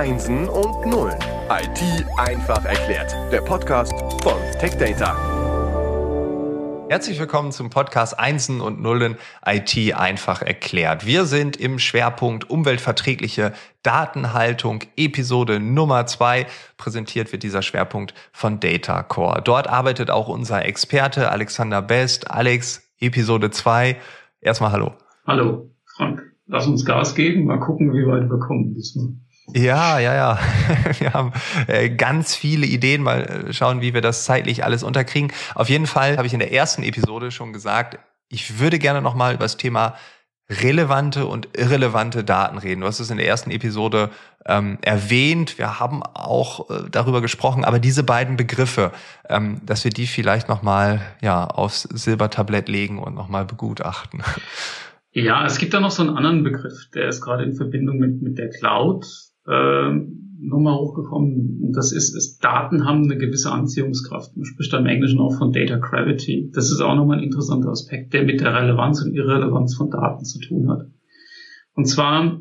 [0.00, 1.18] Einsen und Nullen.
[1.50, 3.14] IT einfach erklärt.
[3.30, 3.92] Der Podcast
[4.22, 5.14] von TechData.
[6.88, 11.04] Herzlich willkommen zum Podcast Einsen und Nullen IT einfach erklärt.
[11.04, 13.52] Wir sind im Schwerpunkt umweltverträgliche
[13.82, 16.46] Datenhaltung, Episode Nummer zwei.
[16.78, 19.42] Präsentiert wird dieser Schwerpunkt von Data Core.
[19.44, 22.30] Dort arbeitet auch unser Experte Alexander Best.
[22.30, 23.98] Alex, Episode zwei.
[24.40, 24.94] Erstmal hallo.
[25.26, 29.14] Hallo, Frank lass uns Gas geben, mal gucken, wie weit wir kommen diesmal.
[29.54, 30.38] Ja, ja, ja.
[30.98, 31.32] Wir haben
[31.66, 33.02] äh, ganz viele Ideen.
[33.02, 35.32] Mal äh, schauen, wie wir das zeitlich alles unterkriegen.
[35.54, 39.34] Auf jeden Fall habe ich in der ersten Episode schon gesagt, ich würde gerne nochmal
[39.34, 39.94] über das Thema
[40.50, 42.80] relevante und irrelevante Daten reden.
[42.80, 44.10] Du hast es in der ersten Episode
[44.46, 45.58] ähm, erwähnt.
[45.58, 48.92] Wir haben auch äh, darüber gesprochen, aber diese beiden Begriffe,
[49.28, 54.22] ähm, dass wir die vielleicht nochmal ja, aufs Silbertablett legen und nochmal begutachten.
[55.12, 58.22] Ja, es gibt da noch so einen anderen Begriff, der ist gerade in Verbindung mit,
[58.22, 59.06] mit der Cloud
[59.46, 59.90] äh,
[60.40, 61.72] nochmal hochgekommen.
[61.72, 64.36] Das ist, ist, Daten haben eine gewisse Anziehungskraft.
[64.36, 66.50] Man spricht da im Englischen auch von Data Gravity.
[66.54, 70.24] Das ist auch nochmal ein interessanter Aspekt, der mit der Relevanz und Irrelevanz von Daten
[70.24, 70.86] zu tun hat.
[71.74, 72.40] Und zwar,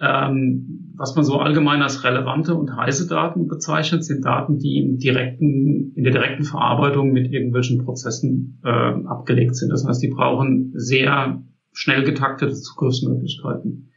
[0.00, 4.98] ähm, was man so allgemein als relevante und heiße Daten bezeichnet, sind Daten, die im
[4.98, 9.70] direkten, in der direkten Verarbeitung mit irgendwelchen Prozessen äh, abgelegt sind.
[9.70, 11.42] Das heißt, die brauchen sehr
[11.72, 13.89] schnell getaktete Zugriffsmöglichkeiten.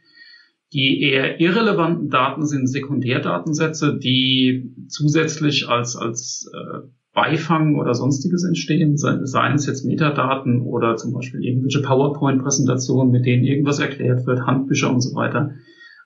[0.74, 8.96] Die eher irrelevanten Daten sind Sekundärdatensätze, die zusätzlich als, als äh, Beifang oder sonstiges entstehen,
[8.96, 14.92] seien es jetzt Metadaten oder zum Beispiel irgendwelche PowerPoint-Präsentationen, mit denen irgendwas erklärt wird, Handbücher
[14.92, 15.52] und so weiter.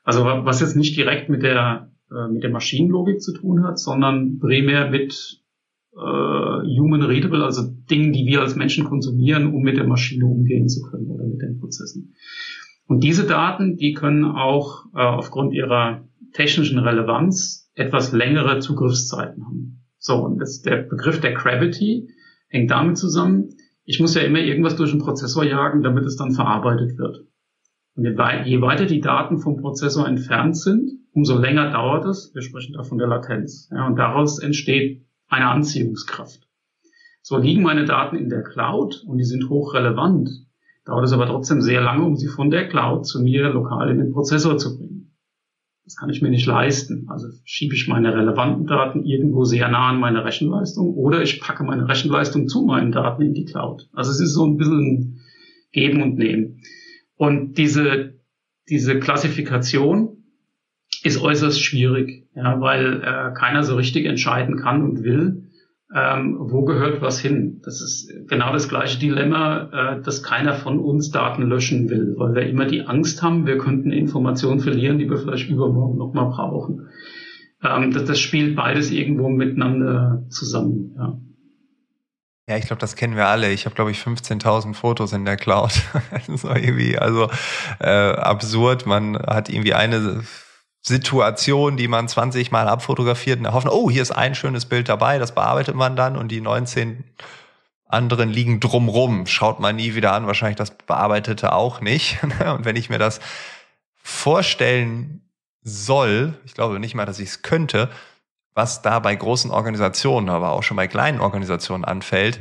[0.05, 4.39] Also was jetzt nicht direkt mit der, äh, mit der Maschinenlogik zu tun hat, sondern
[4.39, 5.41] primär mit
[5.96, 10.69] äh, human readable, also Dingen, die wir als Menschen konsumieren, um mit der Maschine umgehen
[10.69, 12.14] zu können oder mit den Prozessen.
[12.89, 19.84] Und diese Daten, die können auch äh, aufgrund ihrer technischen Relevanz etwas längere Zugriffszeiten haben.
[19.98, 22.08] So, und das, der Begriff der Gravity
[22.48, 23.51] hängt damit zusammen,
[23.85, 27.27] ich muss ja immer irgendwas durch den Prozessor jagen, damit es dann verarbeitet wird.
[27.95, 32.33] Und je weiter die Daten vom Prozessor entfernt sind, umso länger dauert es.
[32.35, 33.68] Wir sprechen da von der Latenz.
[33.70, 36.48] Ja, und daraus entsteht eine Anziehungskraft.
[37.23, 40.30] So liegen meine Daten in der Cloud und die sind hochrelevant.
[40.88, 43.98] Dauert es aber trotzdem sehr lange, um sie von der Cloud zu mir lokal in
[43.98, 45.14] den Prozessor zu bringen.
[45.84, 47.06] Das kann ich mir nicht leisten.
[47.10, 51.62] Also schiebe ich meine relevanten Daten irgendwo sehr nah an meine Rechenleistung oder ich packe
[51.62, 53.90] meine Rechenleistung zu meinen Daten in die Cloud.
[53.92, 55.20] Also es ist so ein bisschen
[55.72, 56.62] Geben und Nehmen.
[57.16, 58.14] Und diese,
[58.70, 60.24] diese Klassifikation
[61.02, 65.48] ist äußerst schwierig, ja, weil äh, keiner so richtig entscheiden kann und will,
[65.94, 67.60] ähm, wo gehört was hin.
[67.64, 72.34] Das ist genau das gleiche Dilemma, äh, dass keiner von uns Daten löschen will, weil
[72.34, 76.88] wir immer die Angst haben, wir könnten Informationen verlieren, die wir vielleicht übermorgen nochmal brauchen.
[77.62, 80.94] Ähm, das, das spielt beides irgendwo miteinander zusammen.
[80.96, 81.18] Ja.
[82.48, 83.52] Ja, ich glaube, das kennen wir alle.
[83.52, 85.82] Ich habe, glaube ich, 15.000 Fotos in der Cloud.
[86.10, 87.28] das ist irgendwie also
[87.78, 88.86] äh, absurd.
[88.86, 90.22] Man hat irgendwie eine
[90.88, 95.18] Situation, die man 20 Mal abfotografiert und erhoffen, oh, hier ist ein schönes Bild dabei,
[95.18, 97.04] das bearbeitet man dann und die 19
[97.86, 99.26] anderen liegen drumrum.
[99.26, 102.18] Schaut man nie wieder an, wahrscheinlich das Bearbeitete auch nicht.
[102.22, 103.20] und wenn ich mir das
[104.02, 105.22] vorstellen
[105.62, 107.90] soll, ich glaube nicht mal, dass ich es könnte,
[108.55, 112.40] was da bei großen Organisationen, aber auch schon bei kleinen Organisationen anfällt,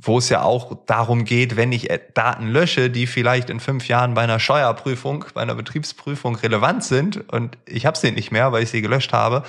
[0.00, 4.14] wo es ja auch darum geht, wenn ich Daten lösche, die vielleicht in fünf Jahren
[4.14, 8.62] bei einer Steuerprüfung, bei einer Betriebsprüfung relevant sind und ich habe sie nicht mehr, weil
[8.62, 9.42] ich sie gelöscht habe,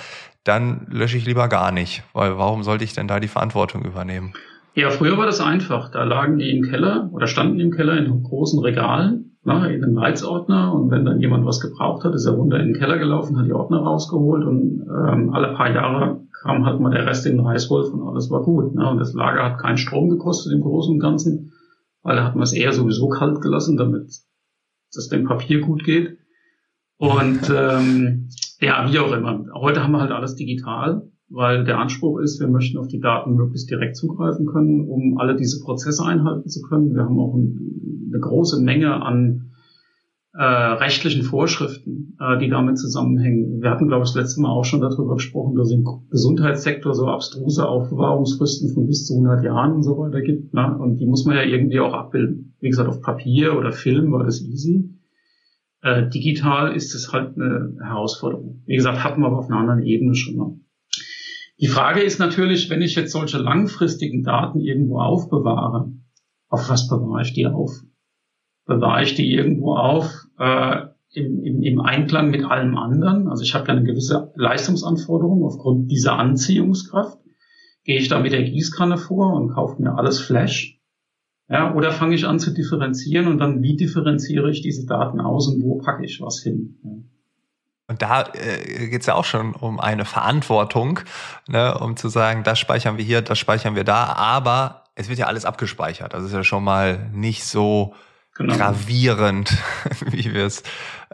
[0.44, 2.02] dann lösche ich lieber gar nicht.
[2.14, 4.32] Weil warum sollte ich denn da die Verantwortung übernehmen?
[4.74, 5.90] Ja, früher war das einfach.
[5.90, 9.96] Da lagen die im Keller oder standen im Keller in großen Regalen, ne, in einem
[9.96, 13.38] Leitsordner und wenn dann jemand was gebraucht hat, ist er runter in den Keller gelaufen,
[13.38, 17.36] hat die Ordner rausgeholt und ähm, alle paar Jahre kam halt mal der Rest in
[17.36, 18.74] den Reißwolf und alles war gut.
[18.74, 18.88] Ne?
[18.88, 21.52] Und das Lager hat keinen Strom gekostet im Großen und Ganzen,
[22.02, 24.08] weil da hat man es eher sowieso kalt gelassen, damit
[24.90, 26.18] es dem Papier gut geht.
[26.96, 28.28] Und ähm,
[28.60, 29.44] ja, wie auch immer.
[29.54, 33.34] Heute haben wir halt alles digital, weil der Anspruch ist, wir möchten auf die Daten
[33.34, 36.94] möglichst direkt zugreifen können, um alle diese Prozesse einhalten zu können.
[36.94, 39.47] Wir haben auch ein, eine große Menge an
[40.34, 43.62] äh, rechtlichen Vorschriften, äh, die damit zusammenhängen.
[43.62, 47.06] Wir hatten, glaube ich, das letzte Mal auch schon darüber gesprochen, dass im Gesundheitssektor so
[47.06, 50.52] abstruse Aufbewahrungsfristen von bis zu 100 Jahren und so weiter gibt.
[50.52, 50.76] Ne?
[50.78, 52.54] Und die muss man ja irgendwie auch abbilden.
[52.60, 54.90] Wie gesagt, auf Papier oder Film war das easy.
[55.82, 58.62] Äh, digital ist es halt eine Herausforderung.
[58.66, 60.58] Wie gesagt, hatten wir aber auf einer anderen Ebene schon mal.
[61.60, 65.92] Die Frage ist natürlich, wenn ich jetzt solche langfristigen Daten irgendwo aufbewahre,
[66.48, 67.72] auf was bewahre ich die auf?
[68.68, 70.82] Bewahre ich die irgendwo auf, äh,
[71.14, 73.28] im, im, im Einklang mit allem anderen.
[73.28, 77.18] Also ich habe ja eine gewisse Leistungsanforderung aufgrund dieser Anziehungskraft.
[77.82, 80.78] Gehe ich da mit der Gießkanne vor und kaufe mir alles Flash?
[81.48, 85.48] Ja, oder fange ich an zu differenzieren und dann wie differenziere ich diese Daten aus
[85.48, 86.78] und wo packe ich was hin?
[86.84, 86.90] Ja.
[87.90, 91.00] Und da äh, geht es ja auch schon um eine Verantwortung,
[91.48, 95.18] ne, um zu sagen, das speichern wir hier, das speichern wir da, aber es wird
[95.18, 96.12] ja alles abgespeichert.
[96.12, 97.94] Das ist ja schon mal nicht so
[98.38, 98.56] genau.
[98.56, 99.50] gravierend,
[100.10, 100.62] wie wir es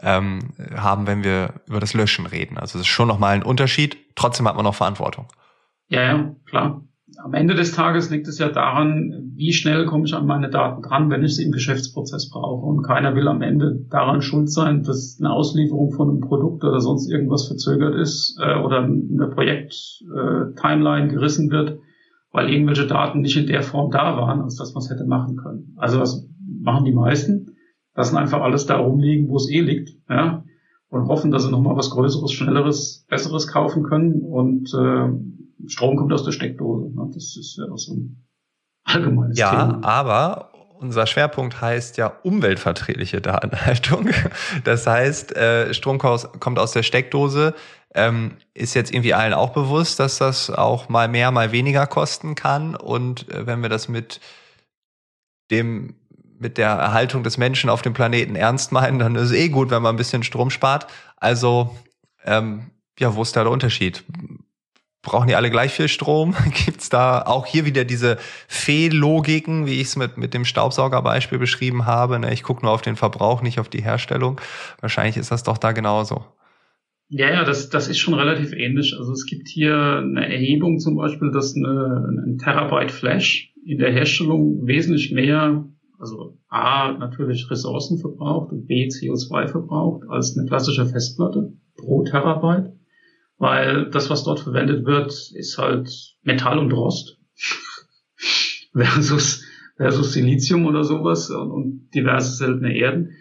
[0.01, 2.57] ähm, haben, wenn wir über das Löschen reden.
[2.57, 3.97] Also es ist schon nochmal ein Unterschied.
[4.15, 5.27] Trotzdem hat man noch Verantwortung.
[5.87, 6.81] Ja, ja, klar.
[7.23, 10.81] Am Ende des Tages liegt es ja daran, wie schnell komme ich an meine Daten
[10.81, 12.65] dran, wenn ich sie im Geschäftsprozess brauche.
[12.65, 16.81] Und keiner will am Ende daran schuld sein, dass eine Auslieferung von einem Produkt oder
[16.81, 21.79] sonst irgendwas verzögert ist äh, oder eine Projekt-Timeline äh, gerissen wird,
[22.31, 25.37] weil irgendwelche Daten nicht in der Form da waren, als dass man es hätte machen
[25.37, 25.75] können.
[25.77, 27.57] Also was machen die meisten?
[27.95, 30.43] Lassen einfach alles da rumliegen, wo es eh liegt, ja,
[30.89, 36.13] und hoffen, dass sie nochmal was Größeres, Schnelleres, Besseres kaufen können und äh, Strom kommt
[36.13, 36.93] aus der Steckdose.
[36.93, 37.09] Ne?
[37.13, 38.25] Das ist ja auch so ein
[38.83, 39.79] allgemeines ja, Thema.
[39.81, 44.09] Ja, aber unser Schwerpunkt heißt ja umweltverträgliche Datenhaltung.
[44.63, 47.53] Das heißt, äh, Strom kommt aus der Steckdose.
[47.93, 52.35] Ähm, ist jetzt irgendwie allen auch bewusst, dass das auch mal mehr, mal weniger kosten
[52.35, 52.75] kann.
[52.75, 54.19] Und äh, wenn wir das mit
[55.49, 55.95] dem
[56.39, 59.71] mit der Erhaltung des Menschen auf dem Planeten ernst meinen, dann ist es eh gut,
[59.71, 60.87] wenn man ein bisschen Strom spart.
[61.17, 61.75] Also
[62.23, 64.03] ähm, ja, wo ist da der Unterschied?
[65.05, 66.35] brauchen die alle gleich viel Strom?
[66.65, 68.17] Gibt's da auch hier wieder diese
[68.47, 72.19] Fehllogiken, wie ich es mit, mit dem Staubsaugerbeispiel beschrieben habe?
[72.19, 72.33] Ne?
[72.33, 74.41] Ich gucke nur auf den Verbrauch, nicht auf die Herstellung.
[74.81, 76.25] Wahrscheinlich ist das doch da genauso.
[77.07, 78.95] Ja, ja, das, das ist schon relativ ähnlich.
[78.97, 83.91] Also es gibt hier eine Erhebung zum Beispiel, dass eine, ein Terabyte Flash in der
[83.91, 85.65] Herstellung wesentlich mehr,
[85.99, 92.75] also A, natürlich Ressourcen verbraucht und B, CO2 verbraucht als eine klassische Festplatte pro Terabyte
[93.37, 95.89] weil das, was dort verwendet wird, ist halt
[96.23, 97.19] Metall und Rost
[98.73, 99.43] versus,
[99.77, 103.11] versus Silizium oder sowas und, und diverse seltene Erden.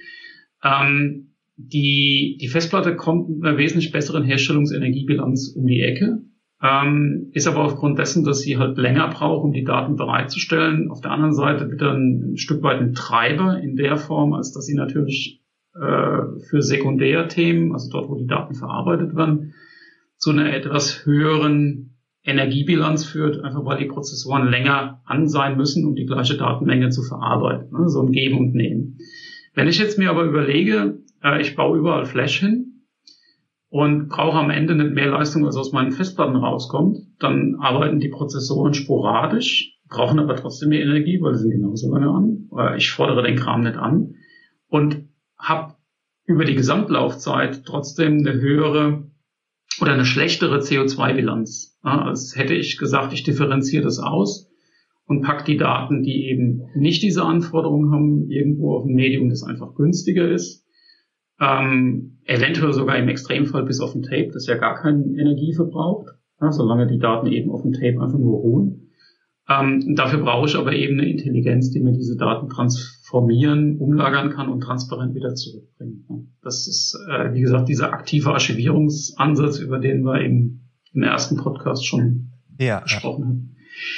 [0.63, 6.23] Ähm, die, die Festplatte kommt mit einer wesentlich besseren Herstellungsenergiebilanz um die Ecke,
[6.65, 11.03] ähm, ist aber aufgrund dessen, dass sie halt länger braucht, um die Daten bereitzustellen, auf
[11.03, 14.65] der anderen Seite wieder ein, ein Stück weit ein Treiber in der Form, als dass
[14.65, 15.43] sie natürlich
[15.75, 19.53] äh, für Sekundärthemen, also dort, wo die Daten verarbeitet werden,
[20.17, 25.95] zu einer etwas höheren Energiebilanz führt, einfach weil die Prozessoren länger an sein müssen, um
[25.95, 27.79] die gleiche Datenmenge zu verarbeiten.
[27.79, 27.91] Ne?
[27.91, 28.97] So ein Geben und Nehmen.
[29.53, 32.74] Wenn ich jetzt mir aber überlege, äh, ich baue überall Flash hin
[33.75, 38.09] und brauche am Ende nicht mehr Leistung, als aus meinen Festplatten rauskommt, dann arbeiten die
[38.09, 42.77] Prozessoren sporadisch, brauchen aber trotzdem mehr Energie, weil sie sind genauso lange an.
[42.77, 44.15] Ich fordere den Kram nicht an
[44.69, 45.75] und habe
[46.25, 49.11] über die Gesamtlaufzeit trotzdem eine höhere
[49.81, 51.77] oder eine schlechtere CO2-Bilanz.
[51.83, 54.49] Ja, als hätte ich gesagt, ich differenziere das aus
[55.07, 59.43] und pack die Daten, die eben nicht diese Anforderungen haben, irgendwo auf ein Medium, das
[59.43, 60.64] einfach günstiger ist.
[61.41, 66.09] Ähm, eventuell sogar im Extremfall bis auf ein Tape, das ja gar keine Energie verbraucht,
[66.41, 68.91] ja, solange die Daten eben auf dem Tape einfach nur ruhen.
[69.49, 74.49] Ähm, dafür brauche ich aber eben eine Intelligenz, die mir diese Daten transformieren, umlagern kann
[74.49, 76.35] und transparent wieder zurückbringen.
[76.43, 81.87] Das ist, äh, wie gesagt, dieser aktive Archivierungsansatz, über den wir eben im ersten Podcast
[81.87, 83.54] schon ja, gesprochen haben.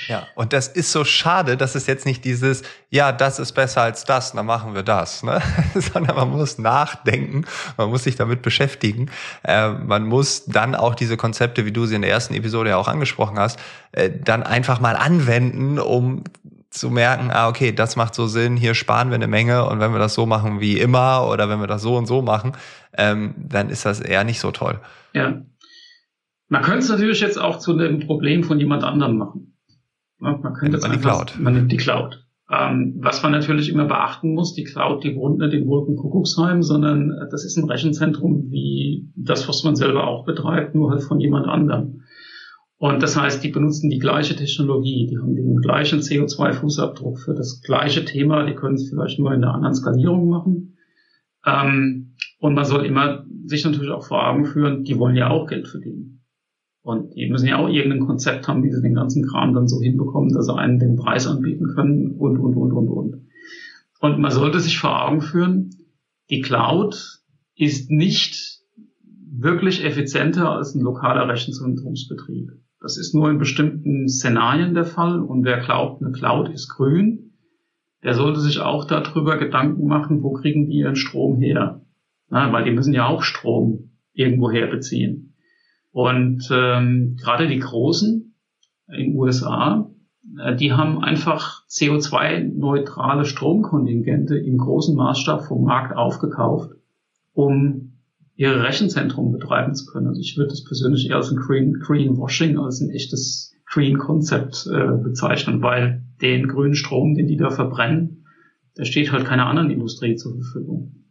[0.09, 3.83] Ja, und das ist so schade, dass es jetzt nicht dieses, ja, das ist besser
[3.83, 5.42] als das, dann machen wir das, ne?
[5.75, 7.45] sondern man muss nachdenken,
[7.76, 9.11] man muss sich damit beschäftigen.
[9.42, 12.76] Äh, man muss dann auch diese Konzepte, wie du sie in der ersten Episode ja
[12.76, 13.59] auch angesprochen hast,
[13.92, 16.25] äh, dann einfach mal anwenden, um
[16.71, 19.92] zu merken, ah, okay, das macht so Sinn, hier sparen wir eine Menge und wenn
[19.92, 22.52] wir das so machen wie immer oder wenn wir das so und so machen,
[22.97, 24.80] ähm, dann ist das eher nicht so toll.
[25.14, 25.42] Ja.
[26.49, 29.46] Man könnte es natürlich jetzt auch zu einem Problem von jemand anderem machen.
[30.18, 31.38] Man könnte man die Cloud.
[31.38, 32.26] Man nimmt die Cloud.
[32.50, 37.11] Ähm, was man natürlich immer beachten muss, die Cloud, die wohnt nicht in Wolkenkuckucksheim, sondern
[37.11, 41.18] äh, das ist ein Rechenzentrum wie das, was man selber auch betreibt, nur halt von
[41.18, 42.02] jemand anderem.
[42.78, 47.62] Und das heißt, die benutzen die gleiche Technologie, die haben den gleichen CO2-Fußabdruck für das
[47.62, 50.76] gleiche Thema, die können es vielleicht nur in einer anderen Skalierung machen.
[51.44, 55.49] Ähm, und man soll immer sich natürlich auch vor Augen führen, die wollen ja auch
[55.49, 56.20] Geld verdienen.
[56.87, 59.81] Und die müssen ja auch irgendein Konzept haben, wie sie den ganzen Kram dann so
[59.81, 63.26] hinbekommen, dass sie einen den Preis anbieten können und, und, und, und, und.
[63.99, 65.71] Und man sollte sich vor Augen führen,
[66.31, 67.23] die Cloud
[67.57, 68.61] ist nicht
[69.33, 72.52] wirklich effizienter als ein lokaler Rechenzentrumsbetrieb.
[72.81, 75.19] Das ist nur in bestimmten Szenarien der Fall.
[75.19, 77.33] Und wer glaubt, eine Cloud ist grün,
[78.05, 81.81] der sollte sich auch darüber Gedanken machen, wo kriegen die ihren Strom her.
[82.28, 85.33] Na, weil die müssen ja auch Strom irgendwoher beziehen.
[85.97, 88.35] Und ähm, gerade die Großen
[88.88, 89.91] in den USA,
[90.38, 96.73] äh, die haben einfach CO2-neutrale Stromkontingente im großen Maßstab vom Markt aufgekauft,
[97.33, 97.93] um
[98.35, 100.09] ihre Rechenzentrum betreiben zu können.
[100.09, 104.69] Also ich würde das persönlich eher als ein Green, Greenwashing, als ein echtes Green Concept
[104.71, 108.26] äh, bezeichnen, weil den grünen Strom, den die da verbrennen,
[108.76, 111.06] der steht halt keiner anderen Industrie zur Verfügung.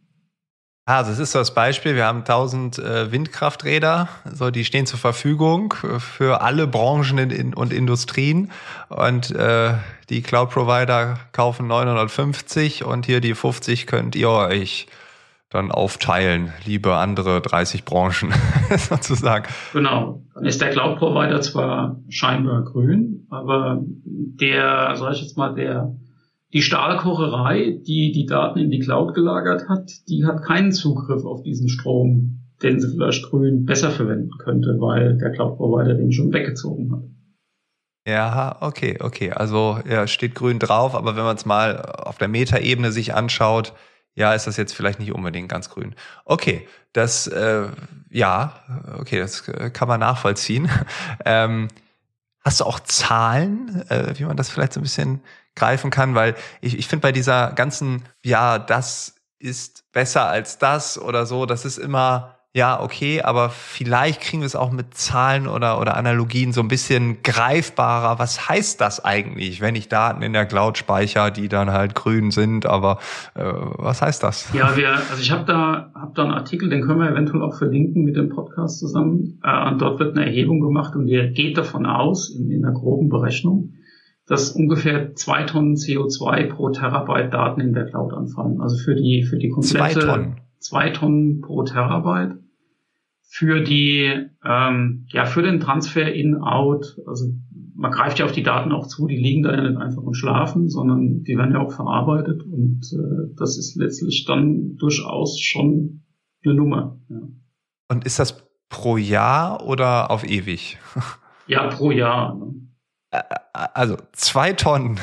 [0.88, 5.00] Also es ist so das Beispiel, wir haben 1000 äh, Windkrafträder, so die stehen zur
[5.00, 8.52] Verfügung für alle Branchen und Industrien
[8.88, 9.74] und äh,
[10.10, 14.86] die Cloud-Provider kaufen 950 und hier die 50 könnt ihr euch
[15.50, 18.32] dann aufteilen, liebe andere 30 Branchen
[18.76, 19.46] sozusagen.
[19.72, 20.22] Genau.
[20.34, 25.96] Dann ist der Cloud-Provider zwar scheinbar grün, aber der, sag ich jetzt mal, der
[26.52, 31.42] die Stahlkocherei, die die Daten in die Cloud gelagert hat, die hat keinen Zugriff auf
[31.42, 36.92] diesen Strom, den sie vielleicht grün besser verwenden könnte, weil der Cloud-Provider den schon weggezogen
[36.92, 37.02] hat.
[38.06, 39.32] Ja, okay, okay.
[39.32, 43.72] Also ja, steht grün drauf, aber wenn man es mal auf der Metaebene sich anschaut,
[44.14, 45.94] ja, ist das jetzt vielleicht nicht unbedingt ganz grün.
[46.24, 47.68] Okay, das, äh,
[48.10, 48.54] ja,
[48.98, 50.68] okay, das kann man nachvollziehen.
[51.24, 51.68] Ähm,
[52.44, 55.20] hast du auch Zahlen, äh, wie man das vielleicht so ein bisschen
[55.56, 56.14] greifen kann?
[56.14, 61.46] Weil ich, ich finde bei dieser ganzen, ja, das ist besser als das oder so,
[61.46, 65.94] das ist immer ja, okay, aber vielleicht kriegen wir es auch mit Zahlen oder, oder
[65.94, 68.18] Analogien so ein bisschen greifbarer.
[68.18, 72.30] Was heißt das eigentlich, wenn ich Daten in der Cloud speichere, die dann halt grün
[72.30, 72.64] sind?
[72.64, 72.98] Aber
[73.34, 74.50] äh, was heißt das?
[74.54, 77.58] Ja, wir, also ich habe da, hab da einen Artikel, den können wir eventuell auch
[77.58, 79.38] verlinken mit dem Podcast zusammen.
[79.44, 82.72] Äh, und dort wird eine Erhebung gemacht und die geht davon aus, in, in einer
[82.72, 83.74] groben Berechnung,
[84.26, 88.60] dass ungefähr zwei Tonnen CO2 pro Terabyte Daten in der Cloud anfallen.
[88.60, 90.00] Also für die, für die komplette...
[90.00, 90.40] Zwei Tonnen.
[90.58, 92.38] Zwei Tonnen pro Terabyte
[93.28, 96.98] für die, ähm, ja, für den Transfer in-out.
[97.06, 97.26] Also
[97.74, 100.14] man greift ja auf die Daten auch zu, die liegen da ja nicht einfach und
[100.14, 106.02] schlafen, sondern die werden ja auch verarbeitet und äh, das ist letztlich dann durchaus schon
[106.44, 106.98] eine Nummer.
[107.08, 107.28] Ja.
[107.88, 110.78] Und ist das pro Jahr oder auf ewig?
[111.48, 112.34] Ja, pro Jahr.
[112.34, 112.54] Ne?
[113.10, 115.00] Also zwei Tonnen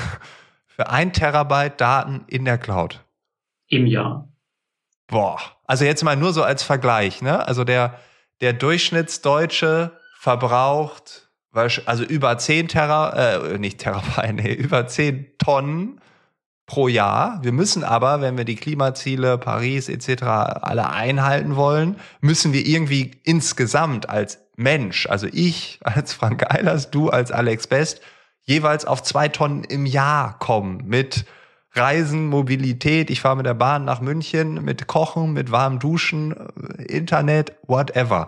[0.68, 3.04] für ein Terabyte Daten in der Cloud.
[3.68, 4.28] Im Jahr.
[5.08, 5.40] Boah.
[5.66, 7.48] Also jetzt mal nur so als Vergleich, ne?
[7.48, 8.00] Also der,
[8.42, 11.24] der Durchschnittsdeutsche verbraucht
[11.86, 16.02] also über 10 Terra, äh, nicht Terabyte, nee, über 10 Tonnen
[16.66, 17.40] pro Jahr.
[17.44, 20.24] Wir müssen aber, wenn wir die Klimaziele Paris etc.
[20.24, 27.10] alle einhalten wollen, müssen wir irgendwie insgesamt als Mensch, also ich als Frank Eilers, du
[27.10, 28.02] als Alex Best,
[28.42, 31.26] jeweils auf zwei Tonnen im Jahr kommen mit
[31.76, 33.10] Reisen, Mobilität.
[33.10, 36.36] Ich fahre mit der Bahn nach München, mit Kochen, mit warmem Duschen,
[36.78, 38.28] äh, Internet, whatever.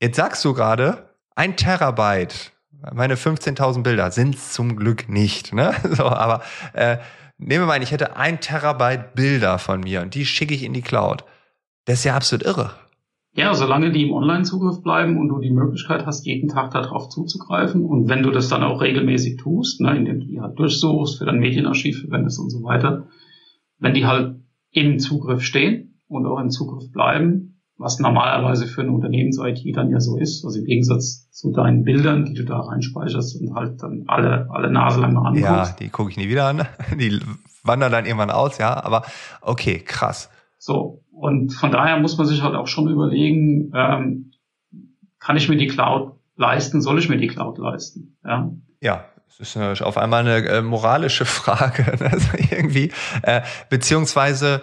[0.00, 2.52] Jetzt sagst du gerade, ein Terabyte,
[2.92, 5.52] meine 15.000 Bilder sind zum Glück nicht.
[5.52, 5.74] Ne?
[5.90, 6.42] So, aber
[6.72, 6.98] äh,
[7.38, 10.72] nehmen wir mal, ich hätte ein Terabyte Bilder von mir und die schicke ich in
[10.72, 11.24] die Cloud.
[11.84, 12.74] Das ist ja absolut irre.
[13.36, 17.84] Ja, solange die im Online-Zugriff bleiben und du die Möglichkeit hast, jeden Tag darauf zuzugreifen
[17.84, 21.26] und wenn du das dann auch regelmäßig tust, ne, indem du die halt durchsuchst, für
[21.26, 23.08] dein Medienarchiv verwendest und so weiter,
[23.78, 24.36] wenn die halt
[24.70, 30.00] im Zugriff stehen und auch im Zugriff bleiben, was normalerweise für eine Unternehmens-IT dann ja
[30.00, 34.04] so ist, also im Gegensatz zu deinen Bildern, die du da reinspeicherst und halt dann
[34.06, 35.44] alle, alle Nase lang mal anguckst.
[35.44, 36.66] Ja, die gucke ich nie wieder an.
[36.98, 37.20] Die
[37.64, 39.02] wandern dann irgendwann aus, ja, aber
[39.42, 40.30] okay, krass.
[40.58, 44.32] So, und von daher muss man sich halt auch schon überlegen, ähm,
[45.18, 48.18] kann ich mir die Cloud leisten, soll ich mir die Cloud leisten?
[48.22, 48.50] Ja,
[48.82, 49.04] ja
[49.38, 51.84] das ist auf einmal eine äh, moralische Frage.
[51.84, 52.10] Ne?
[52.12, 52.92] Also irgendwie,
[53.22, 54.60] äh, beziehungsweise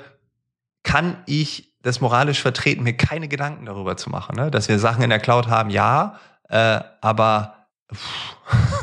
[0.83, 4.51] kann ich das moralisch vertreten, mir keine Gedanken darüber zu machen, ne?
[4.51, 6.19] dass wir Sachen in der Cloud haben, ja,
[6.49, 8.37] äh, aber pff,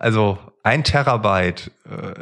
[0.00, 2.14] also ein Terabyte, äh,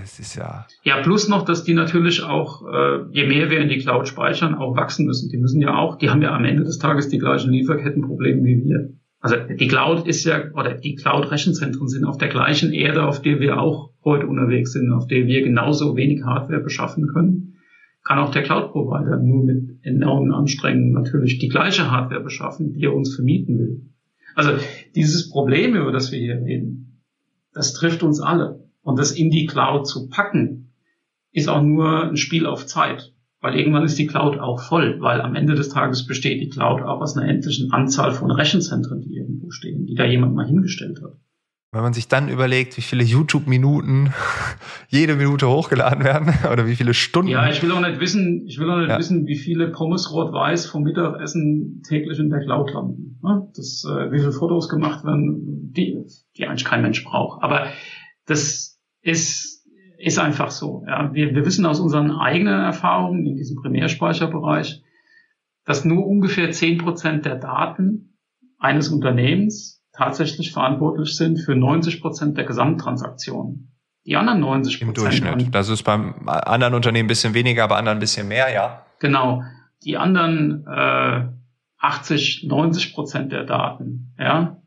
[0.00, 0.66] das ist ja.
[0.84, 4.54] Ja, plus noch, dass die natürlich auch, äh, je mehr wir in die Cloud speichern,
[4.54, 5.28] auch wachsen müssen.
[5.28, 8.64] Die müssen ja auch, die haben ja am Ende des Tages die gleichen Lieferkettenprobleme wie
[8.64, 8.94] wir.
[9.20, 13.38] Also die Cloud ist ja, oder die Cloud-Rechenzentren sind auf der gleichen Erde, auf der
[13.38, 17.58] wir auch heute unterwegs sind, auf der wir genauso wenig Hardware beschaffen können,
[18.02, 22.94] kann auch der Cloud-Provider nur mit enormen Anstrengungen natürlich die gleiche Hardware beschaffen, die er
[22.94, 23.82] uns vermieten will.
[24.34, 24.52] Also
[24.94, 26.89] dieses Problem, über das wir hier reden,
[27.60, 28.64] das trifft uns alle.
[28.80, 30.72] Und das in die Cloud zu packen,
[31.30, 33.12] ist auch nur ein Spiel auf Zeit.
[33.42, 36.80] Weil irgendwann ist die Cloud auch voll, weil am Ende des Tages besteht die Cloud
[36.80, 41.02] auch aus einer endlichen Anzahl von Rechenzentren, die irgendwo stehen, die da jemand mal hingestellt
[41.02, 41.18] hat.
[41.72, 44.12] Wenn man sich dann überlegt, wie viele YouTube-Minuten
[44.88, 47.30] jede Minute hochgeladen werden oder wie viele Stunden.
[47.30, 48.98] Ja, ich will auch nicht wissen, ich will auch nicht ja.
[48.98, 53.20] wissen, wie viele Pommes rot-weiß vom Mittagessen täglich in der Cloud landen.
[53.22, 53.48] Ne?
[53.54, 55.96] Das, äh, wie viele Fotos gemacht werden, die,
[56.36, 57.40] die eigentlich kein Mensch braucht.
[57.44, 57.68] Aber
[58.26, 59.64] das ist,
[59.96, 60.82] ist einfach so.
[60.88, 61.14] Ja.
[61.14, 64.82] Wir, wir wissen aus unseren eigenen Erfahrungen in diesem Primärspeicherbereich,
[65.64, 68.18] dass nur ungefähr zehn Prozent der Daten
[68.58, 73.72] eines Unternehmens tatsächlich verantwortlich sind für 90 Prozent der Gesamttransaktionen.
[74.06, 74.98] Die anderen 90 Prozent.
[74.98, 75.54] Im Durchschnitt.
[75.54, 78.84] Das ist beim anderen Unternehmen ein bisschen weniger, bei anderen ein bisschen mehr, ja.
[78.98, 79.42] Genau.
[79.84, 81.28] Die anderen äh,
[81.78, 84.60] 80, 90 Prozent der Daten, ja,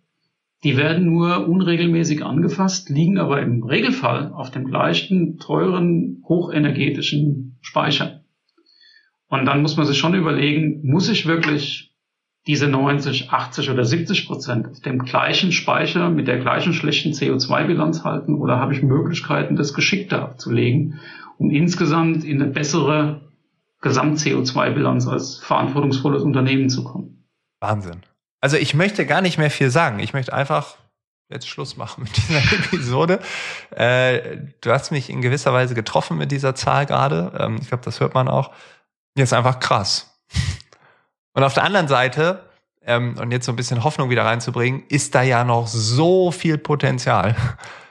[0.64, 8.24] die werden nur unregelmäßig angefasst, liegen aber im Regelfall auf dem gleichen teuren, hochenergetischen Speicher.
[9.28, 11.93] Und dann muss man sich schon überlegen, muss ich wirklich
[12.48, 18.04] diese 90, 80 oder 70 Prozent auf dem gleichen Speicher mit der gleichen schlechten CO2-Bilanz
[18.04, 21.00] halten oder habe ich Möglichkeiten, das geschickter abzulegen,
[21.38, 23.22] um insgesamt in eine bessere
[23.82, 27.26] Gesamt-CO2-Bilanz als verantwortungsvolles Unternehmen zu kommen?
[27.62, 28.02] Wahnsinn.
[28.42, 30.00] Also ich möchte gar nicht mehr viel sagen.
[30.00, 30.76] Ich möchte einfach
[31.30, 33.20] jetzt Schluss machen mit dieser Episode.
[33.72, 37.32] Äh, du hast mich in gewisser Weise getroffen mit dieser Zahl gerade.
[37.40, 38.52] Ähm, ich glaube, das hört man auch.
[39.18, 40.14] Jetzt einfach krass.
[41.34, 42.44] Und auf der anderen Seite,
[42.86, 46.58] ähm, und jetzt so ein bisschen Hoffnung wieder reinzubringen, ist da ja noch so viel
[46.58, 47.36] Potenzial,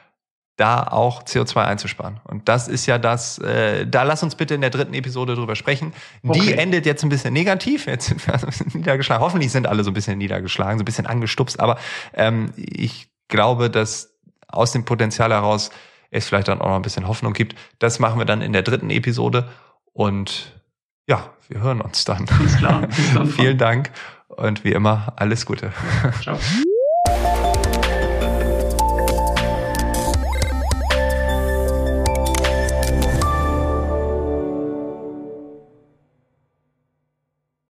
[0.56, 2.20] da auch CO2 einzusparen.
[2.24, 5.56] Und das ist ja das, äh, da lass uns bitte in der dritten Episode drüber
[5.56, 5.92] sprechen.
[6.22, 6.40] Okay.
[6.40, 9.24] Die endet jetzt ein bisschen negativ, jetzt sind wir ein bisschen niedergeschlagen.
[9.24, 11.78] Hoffentlich sind alle so ein bisschen niedergeschlagen, so ein bisschen angestupst, aber
[12.14, 14.14] ähm, ich glaube, dass
[14.46, 15.70] aus dem Potenzial heraus
[16.10, 17.56] es vielleicht dann auch noch ein bisschen Hoffnung gibt.
[17.78, 19.48] Das machen wir dann in der dritten Episode
[19.94, 20.61] und
[21.06, 22.26] ja, wir hören uns dann.
[22.38, 22.88] Alles klar.
[23.36, 23.90] Vielen Dank
[24.28, 25.72] und wie immer alles Gute.
[26.22, 26.38] Ciao.